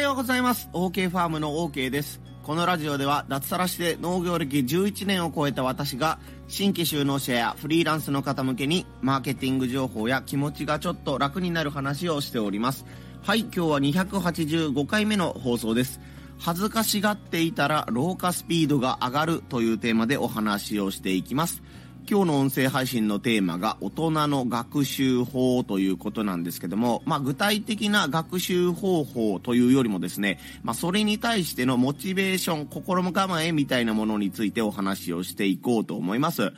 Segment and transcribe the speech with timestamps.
[0.00, 0.70] はようございます。
[0.72, 2.22] OK ファームの OK です。
[2.42, 12.86] このラジオでは脱サラして農業歴11年を超えた私が新規就農者やフリーランスの方向けにマーケティング情報や気持ちがちょっと楽になる話をしております。
[13.20, 16.00] はい、今日は285回目の放送です。
[16.38, 21.62] 恥ずかしがっていたら老化スピードが上がるというテーマでお話をしていきます。
[22.08, 36.52] 今日の音声配信のテーマが大人の学習法ということなんですけども、まあ具体的な学習方法というよりもですね、まあそれに対してのモチベーション、心構えみたいなものについてお話をしていこうと思います。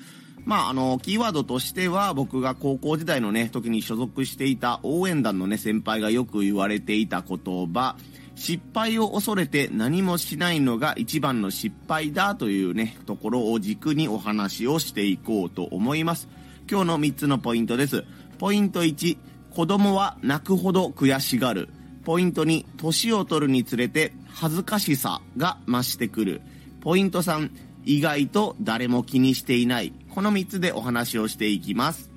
[0.44, 7.38] まあ、あの、キーワードとしては、僕が高校時代のね、時に所属していた応援団のね、先輩がよく言われていた言
[7.72, 7.96] 葉、
[8.34, 16.28] 失敗を恐れて何もしないのが一番の失敗だというね、ところを軸にお話をしていこうと思います。
[16.68, 18.04] 今日の3つのポイントです。
[18.38, 19.18] ポイント1、
[19.54, 21.68] 子供は泣くほど悔しがる。
[22.04, 26.42] ポイント2、年を取るにつれて恥ずかしさが増してくる。
[26.80, 27.50] ポイント3、
[27.84, 29.92] 意外と誰も気にしていない。
[30.14, 32.10] この3つでお話をしていきます。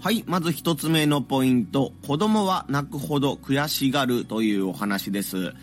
[0.00, 1.92] はい、まず1つ目のポイント。
[2.06, 5.54] 子供は泣くほど悔しがるというお話です。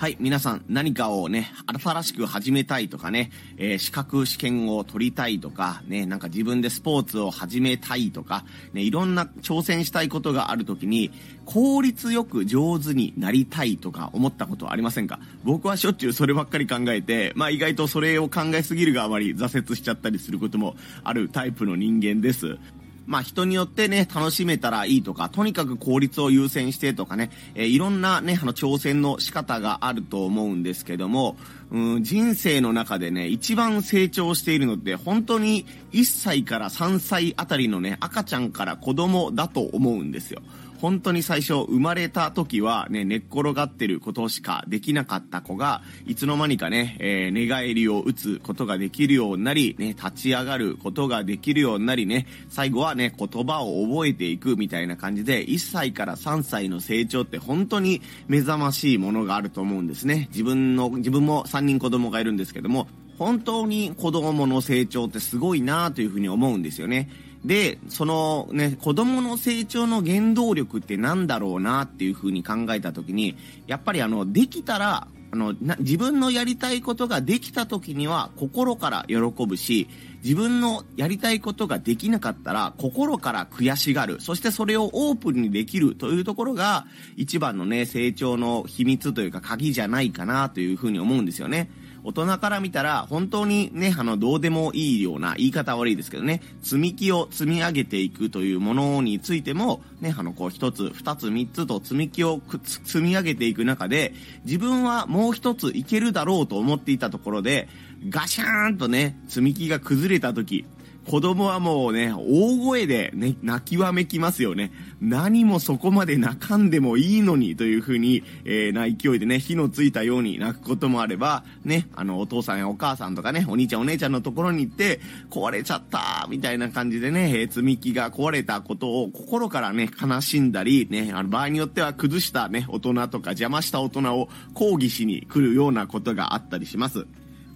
[0.00, 11.10] はい、皆さん何かをね、新しく始めたいとかね、えー、資格試験を取りたいとか、ね、なんか自分でスポーツを始めたいとか、ね、いろんな挑戦したいことがあるときに、
[11.44, 15.20] 効率よく上手になりたいとか思ったことはありませんか？
[15.44, 22.56] 僕はしょっちゅうそればっかり考えて、まあ意外とそれを考えすぎるがあまり挫折しちゃったりすることもあるタイプの人間です。
[23.06, 31.36] まあ人によってね、楽しめたらいいとか、とにかく効率を優先してとかね、えー、いろんなね、あの挑戦の仕方があると思うんですけども、
[31.70, 40.42] うん、人生の中でね、一番成長しているのって本当に1歳から3歳あたりのね、赤ちゃんから子供だと思うんですよ。
[40.80, 60.28] 本当に最初生まれた時はね、寝っ転がってることしかできなかった子が、いつの間にかね、えー、寝返りを打つことができるようになり、ね、立ち上がることができるようになりね、最後はね、言葉を覚えていくみたいな感じで、1歳から3歳の成長って本当に目覚ましいものがあると思うんですね。
[60.30, 62.88] 自分の、自分も3 3人子供がいるんですけども、
[63.18, 67.10] 本当に子供の成長ってすごいなというふうに思うんですよね。
[67.44, 79.88] で、そのね、子供の成長の原動力って何だろうなっていうふうに考えたときに、やっぱりあの、できたら、あのな、自分のやりたいことができた時には心から喜ぶし、
[80.24, 84.20] 自分のやりたいことができなかったら心から悔しがる。
[84.20, 86.86] そしてそれをオープンにできるというところが
[87.16, 91.70] 一番のね、成長の秘密というか鍵じゃないかなというふうに思うんですよね。
[92.04, 107.68] 大人から見たら本当にね、あの、どうでもいいような、言い方悪いですけどね、積み木を積み上げていくというものについても、ね、あの、こう一つ、二つ、三つと積み木を積み上げていく中で、自分はもう一ついけるだろうと思っていたところで、
[108.08, 110.64] ガシャーンとね、積み木が崩れた時、
[111.08, 114.70] 子供はもうね、大声でね、泣きわめきますよね。
[115.00, 125.00] 何もそこまで泣かんでもいいのにというふうに、えー、な勢いでね、火のついたように泣くこともあれば、ね、あの、お父さんやお母さんとかね、お兄ちゃんお姉ちゃんのところに行って、
[125.30, 137.06] 壊れちゃったみたいな感じでね、えー、積み木が壊れたことを心からね、悲しんだり、ね、あの、場合によっては崩したね、大人とか邪魔した大人を抗議しに来るようなことがあったりします。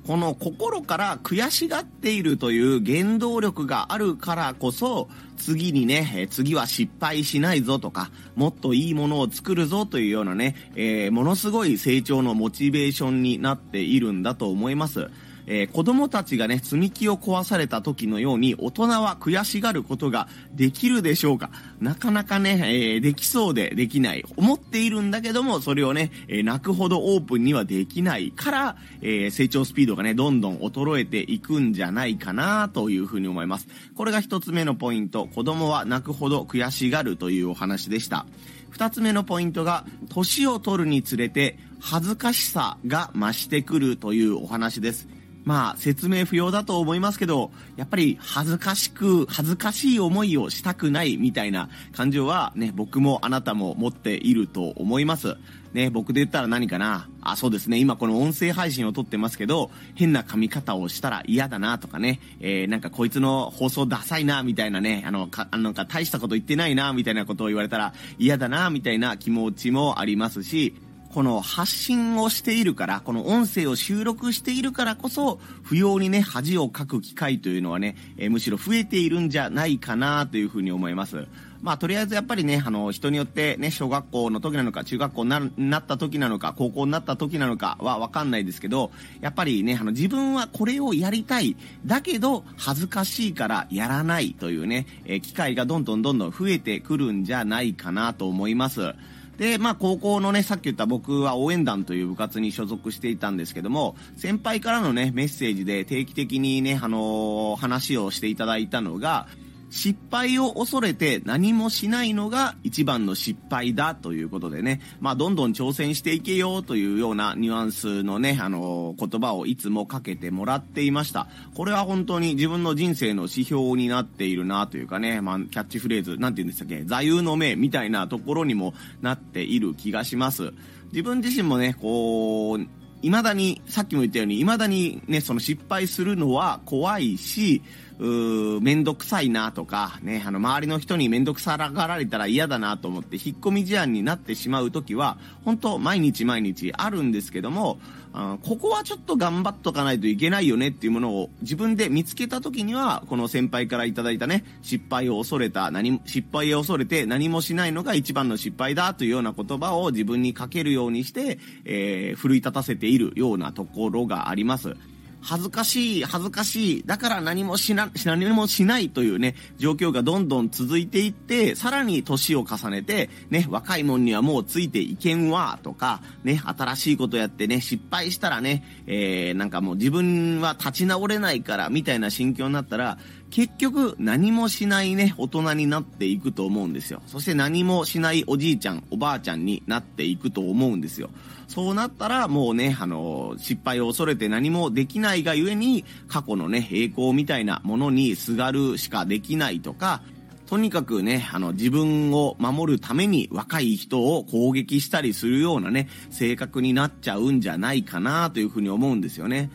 [0.07, 15.09] この心から悔しがっているという原動力があるからこそ、次にね、次は失敗しないぞとか、もっといいものを作るぞというようなね、えー、ものすごい成長のモチベーションになっているんだと思います。
[15.47, 21.51] えー、子供たちがね、積み木を壊された時のように、大人は悔しがることができるでしょうか？
[21.81, 24.25] なかなかね、えー、できそうでできない。
[24.37, 33.69] 思っているんだけども、それをね、えー、泣くほどオープンにはできないから、え成長スピードがね、どんどん衰えていくんじゃないかなというふうに思います。
[33.95, 35.27] これが一つ目のポイント。
[35.27, 38.27] 子供は泣くほど悔しがるというお話でした。
[38.71, 45.07] 二つ目のポイントが、年を取るにつれて恥ずかしさが増してくるというお話です。
[45.45, 55.37] まあ、説明不要だと思いますけど、やっぱり恥ずかしく、恥ずかしい思いをしたくないみたいな感情はね、僕もあなたも持っていると思います。
[55.75, 57.79] ね、僕で言ったら何かなあ、そうですね。
[57.79, 70.75] 今この音声配信を撮ってますけど、変な髪型をしたら嫌だなとかね、えー、なんかこいつの放送ダサいなみたいなね、あの、か、あのなんか大したこと言ってないなみたいなことを言われたら嫌だなみたいな気持ちもありますし、
[71.15, 81.29] この発信をしているから、この音声を収録しているからこそ、不要にね、恥をかく機会というのはね、えー、むしろ増えているんじゃないかなというふうに思います。
[81.63, 88.91] まあ、とりあえずやっぱりね、あの、人によってね、小学校の時なのか、中学校になった時なのか、高校になった時なのかはわかんないですけど、
[89.21, 91.55] やっぱりね、あの、自分はこれをやりたい。
[91.87, 98.97] だけど、恥ずかしいからやらないというね、えー、機会がどんどんどんどん増えてくるんじゃないかなと思います。
[99.39, 109.27] で、まあ、高校のね、さっき言った僕は応援団という部活に所属していたんですけども、先輩からのね、メッセージで定期的にね、あのー、話をしていただいたのが、
[109.75, 121.27] 失敗を恐れて何もしないのが一番の失敗だということでね、まあ、どんどん挑戦していけよというようなニュアンスのね、あの、言葉をいつもかけてもらっていました。
[121.57, 130.53] これは本当に自分の人生の指標になっているなというかね、まあ、キャッチフレーズ、なんて言うんでしたっけ、座右の銘みたいなところにもなっている気がします。
[130.93, 132.65] 自分自身もね、こう、
[133.03, 137.61] 未だに、さっきも言ったように、未だにね、その失敗するのは怖いし、
[137.99, 147.79] うめんどくさいなとか、ね、あの、周りの人にめんどくさがられたら嫌だなと思って、引っ込み思案になってしまう時は、本当毎日毎日あるんですけども、
[148.17, 164.77] あここはちょっと頑張っとかないといけないよねっていうものを自分で見つけた時には、この先輩からいただいたね、失敗を恐れた、何、失敗を恐れて何もしないのが一番の失敗だというような言葉を自分にかけるようにして、えー、奮い立たせているようなところがあります。
[165.25, 182.99] 恥ずかしい、恥ずかしい、だから何もしな、何もしないというね、状況がどんどん続いていって、さらに年を重ねて、ね、若いもんにはもうついていけんわ、とか、ね、新しいことやってね、失敗したらね、えー、なんかもう自分は立ち直れないから、みたいな心境になったら、
[183.35, 187.03] 結局何もしないね、大人になっていくと思うんですよ。
[187.09, 191.11] そして何もしないおじいちゃん、おばあちゃんになっていくと思うんですよ。
[191.49, 200.03] そうなったらもうね、あの、失敗を恐れて何もできないがゆえに、過去のね、栄光みたいなものにすがるしかできないとか、
[200.47, 209.51] とにかくね、あの、自分を守るために若い人を攻撃したりするようなね、性格になっちゃうんじゃないかなというふうに思うんですよね。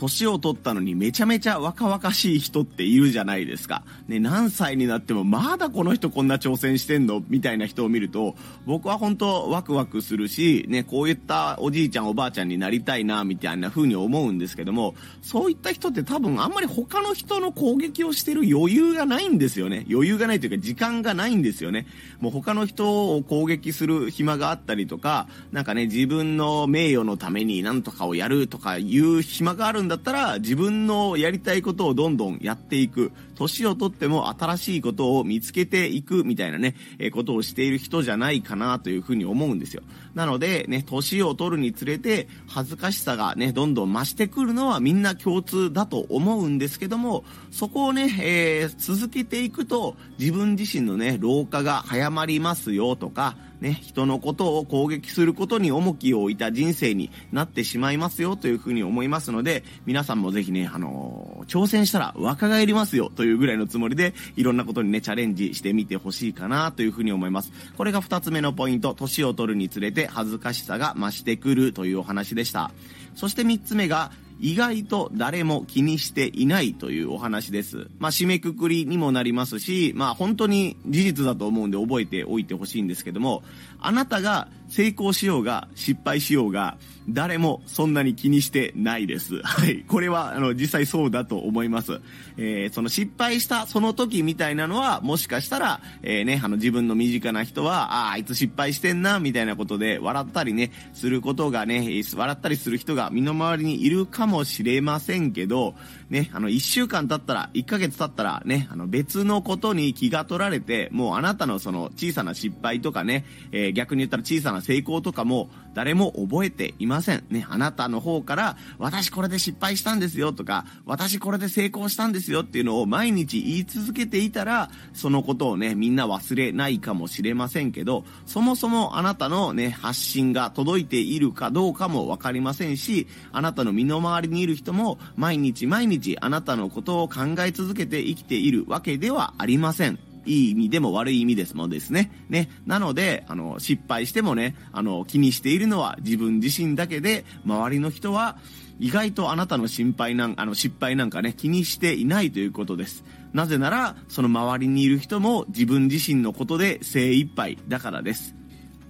[0.00, 3.82] 年を取ったのにめちゃめちゃ若々しい人っているじゃないですか。
[4.08, 7.22] ね、何歳になってもまだこの人こんな挑戦してんの？
[7.28, 19.84] みたいな人を見ると、僕は本当ワクワクするし、ね、こういったおじいちゃんおばあちゃんになりたいな、みたいな風に思うんですけども、そういった人って多分あんまり他の人の攻撃をしてる余裕がないんですよね。
[19.90, 21.86] 余裕がないというか時間がないんですよね。
[22.20, 33.10] もう他の人を攻撃する暇があったりとか、なんかね、自分の名誉のために何とかをやるとかいう暇があるんだったら自分のやりたいことをどんどんやっていく。
[33.34, 39.82] 年をとっても新しいことを見つけていくみたいなね、え、ことをしている人じゃないかなというふうに思うんですよ。
[40.14, 67.52] なので、ね、年を取るにつれて恥ずかしさがね、どんどん増してくるのはみんな共通だと思うんですけども、そこをね、えー、続けていくと自分自身のね、老化が早まりますよとか、ね、人のことを攻撃することに重きを置いた人生になってしまいますよというふうに思いますので、皆さんもぜひね、あのー、挑戦したら若返りますよというぐらいのつもりで、いろんなことにね、チャレンジしてみてほしいかなというふうに思います。
[67.76, 72.70] これが二つ目のポイント、年を取るにつれて恥ずかしさが増してくるというお話でした。
[73.14, 74.10] そして三つ目が、
[74.40, 77.88] 意外と誰も気にしていないというお話です。
[77.98, 83.42] まあ、締めくくりにもなりますし、まあ、本当に事実だと思うんで覚えておいてほしいんですけども、
[83.78, 89.40] あなたが成功しようが失敗しようが、誰もそんなに気にしてないです。
[89.44, 89.84] はい。
[89.86, 92.00] これは、あの、実際そうだと思います。
[92.36, 105.74] えー、その失敗したその時みたいなのは、もしかしたら、えー、ね、あの、自分の身近な人は、ああ、あいつ失敗してんな、みたいなことで、笑ったりね、することがね、笑ったりする人が身の回りにいるかもしれませんけど、
[106.10, 117.24] ね、あの、一週間経ったら、一ヶ月経ったら、ね、あの、別のことに気が取られて、もうあなたのその、小さな失敗とかね、えー、逆に言ったら小さな成功とかも、誰も覚えていません。
[117.30, 140.09] ね、あなたの方から、私これで失敗したんですよとか、私これで成功したんですよっていうのを毎日言い続けていたら、そのことをね、みんな忘れないかもしれませんけど、そもそもあなたのね、発信が届いているかどうかもわかりませんし、あなたの身の回りにいる人も、毎日毎日あなたのことを考え続けて生きているわけではありません。
[140.26, 142.10] いい意味でも悪い意味ですもんですね。
[142.28, 142.50] ね。
[142.66, 148.38] なので、あの、失敗してもね、あの、気にしているのは自分自身だけで、周りの人は、
[148.78, 153.04] 意外とあなたの心配なん、あの、失敗なんかね、気にしていないということです。
[153.32, 158.34] なぜなら、その周りにいる人も自分自身のことで精一杯だからです。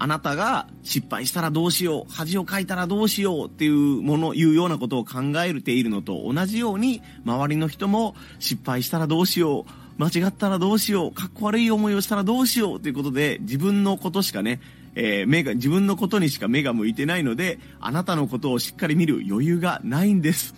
[0.02, 14.62] あなたが失敗したらどうしよう、恥をかいたらどうしようっていうもの、いうようなことを考えているのと同じように、周りの人も失敗したらどうしよう、間違ったらどうしよう、かっこ悪い思いをしたらどうしようということで、自分のことしかね、
[14.94, 20.54] えー、目が、自分のことにしか目が向いてないので、あなたのことをしっかり見る余裕がないんです。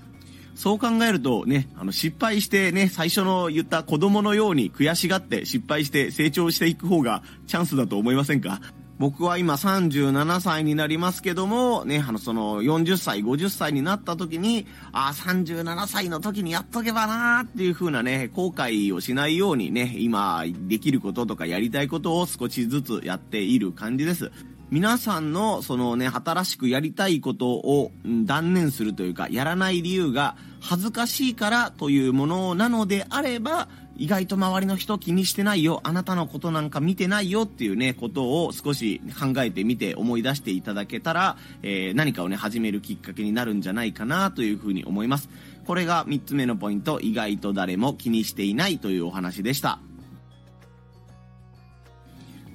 [0.54, 8.60] そう考えるとね、あの失敗してね、最初の言った子供のように悔しがって失敗して成長していく方がチャンスだと思いませんか？
[8.98, 24.30] 僕は今37歳になりますけども、ね、あの、その40歳、50歳になった時に、ああ、37歳の時にやっとけばなーっていう風なね、後悔をしないようにね、今できることとかやりたいことを少しずつやっている感じです。
[24.72, 27.90] 皆さんのそのね、新しくやりたいことを
[28.24, 45.28] 断念するというか、やらない理由が恥ずかしいからというものなのであれば、意外と周りの人気にしてないよ、あなたのことなんか見てないよっていうね、ことを少し考えてみて思い出していただけたら、えー、何かをね、始めるきっかけになるんじゃないかなというふうに思います。
[45.66, 49.78] これが3つ目のポイント、意外と誰も気にしていないというお話でした。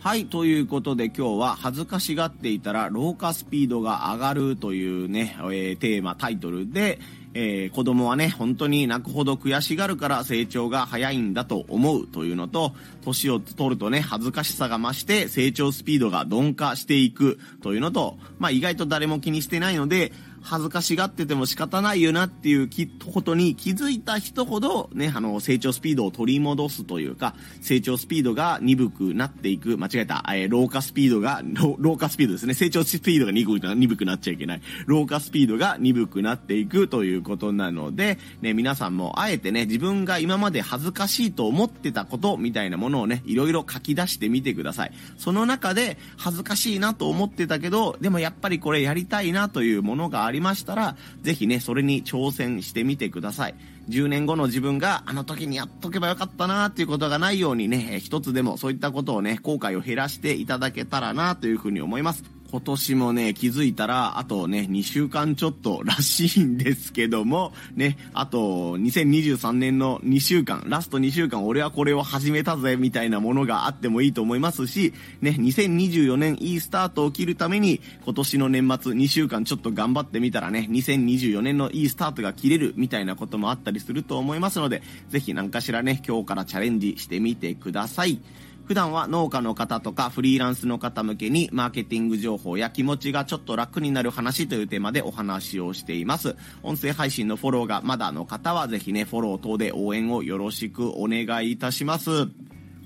[0.07, 6.99] はい、ということで今日は恥ずかしがっていたら老化スピードが上がるというね、えー、テーマ、タイトルで、
[7.33, 12.71] えー、子供はね、本当に泣くほど悔しがるから成長が早いんだと思うというのと、
[13.03, 22.69] 年を取るとね、恥ずかしさが増して成長スピードが鈍化していくというのと、まあ意外と誰も気にしてないので、恥ずかしがってても仕方ないよなっていう
[23.13, 31.41] ことに気づいた人ほど、ね、あの、成長スピードを取り戻すというか、成長スピードが鈍くなっていく、間違えた、えー、老化スピードが、
[31.79, 32.53] 老化スピードですね。
[32.53, 34.61] 成長スピードが鈍く鈍くなっちゃいけない。
[34.85, 44.91] 老化スピードが鈍くなっていくということなので、ね、皆さんもあえてね、自分が今まで恥ずかしいと思ってたことみたいなものをね、いろいろ書き出してみてください。
[45.17, 53.55] その中で、恥ずかしいなと思ってたけど、でもやっぱりこれやりたいなというものがありましたら、ぜひね、それに挑戦してみてください。
[53.89, 62.36] 10年後の自分があの時にやっとけばよかったなっていうことがないようにね、一つでもそういったことをね、後悔を減らしていただけたらなというふうに思います。
[62.49, 88.19] 今年もね、気づいたら、あとね、2週間ちょっと らしいんですけども、ね、あと、2023年の2週間、ラスト2週間、俺はこれを始めたぜ、みたいなものがあってもいいと思いますし、ね、2024年いいスタートを切るために、今年の年末2週間ちょっと頑張ってみたらね、2024年のいいスタートが切れる、みたいなこともあったりすると思いますので、ぜひ何かしらね、今日からチャレンジしてみてください。
[88.67, 96.35] 普段は農家の方とかフリーランスの方向けにマーケティング情報や気持ちがちょっと楽になる話というテーマでお話をしています。
[96.63, 102.27] 音声配信のフォローがまだの方はぜひね、フォロー等で応援をよろしくお願いいたします。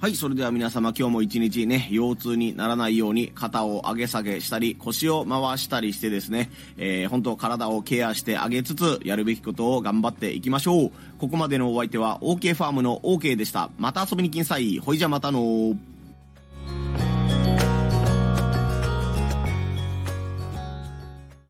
[0.01, 10.91] はい、それでは皆様今日も一日ね、腰痛にならないように肩を上げ下げしたり、腰を回したりしてですね、えー、本当体をケアしてあげつつ、やるべきことを頑張っていきましょう。
[11.19, 13.69] ここまでのお相手は OK ファームの OK でした。
[13.77, 14.79] また遊びに来んさい。
[14.79, 15.75] ほいじゃまたの